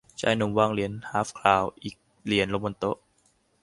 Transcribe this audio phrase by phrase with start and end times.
[0.21, 1.95] ชายหนุ่มวางเหรียญฮาล์ฟคราวน์อีก
[2.25, 2.97] เหรียญลงบนโต๊ะ